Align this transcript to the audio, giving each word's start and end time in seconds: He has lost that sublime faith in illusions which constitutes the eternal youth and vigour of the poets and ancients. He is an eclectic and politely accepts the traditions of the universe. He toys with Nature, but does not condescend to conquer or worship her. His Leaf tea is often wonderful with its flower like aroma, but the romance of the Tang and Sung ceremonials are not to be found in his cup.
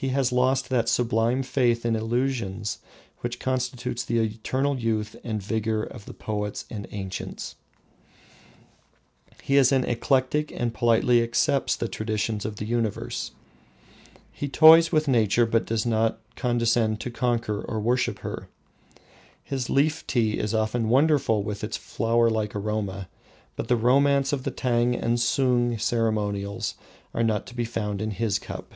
He 0.00 0.10
has 0.10 0.30
lost 0.30 0.68
that 0.68 0.88
sublime 0.88 1.42
faith 1.42 1.84
in 1.84 1.96
illusions 1.96 2.78
which 3.18 3.40
constitutes 3.40 4.04
the 4.04 4.20
eternal 4.20 4.78
youth 4.78 5.16
and 5.24 5.42
vigour 5.42 5.82
of 5.82 6.04
the 6.04 6.14
poets 6.14 6.66
and 6.70 6.86
ancients. 6.92 7.56
He 9.42 9.56
is 9.56 9.72
an 9.72 9.82
eclectic 9.82 10.52
and 10.52 10.72
politely 10.72 11.20
accepts 11.20 11.74
the 11.74 11.88
traditions 11.88 12.44
of 12.44 12.58
the 12.58 12.64
universe. 12.64 13.32
He 14.30 14.48
toys 14.48 14.92
with 14.92 15.08
Nature, 15.08 15.46
but 15.46 15.66
does 15.66 15.84
not 15.84 16.20
condescend 16.36 17.00
to 17.00 17.10
conquer 17.10 17.60
or 17.60 17.80
worship 17.80 18.20
her. 18.20 18.46
His 19.42 19.68
Leaf 19.68 20.06
tea 20.06 20.38
is 20.38 20.54
often 20.54 20.88
wonderful 20.88 21.42
with 21.42 21.64
its 21.64 21.76
flower 21.76 22.30
like 22.30 22.54
aroma, 22.54 23.08
but 23.56 23.66
the 23.66 23.74
romance 23.74 24.32
of 24.32 24.44
the 24.44 24.52
Tang 24.52 24.94
and 24.94 25.18
Sung 25.18 25.76
ceremonials 25.76 26.76
are 27.12 27.24
not 27.24 27.48
to 27.48 27.56
be 27.56 27.64
found 27.64 28.00
in 28.00 28.12
his 28.12 28.38
cup. 28.38 28.74